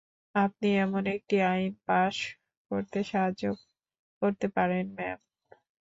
আপনি 0.35 0.67
এমন 0.77 1.03
একটি 1.15 1.35
আইন 1.47 1.71
পাস 1.87 2.15
করতে 2.71 2.99
সাহায্য 3.03 3.43
করতে 4.21 4.47
পারেন, 4.55 4.85
ম্যাম। 4.97 5.19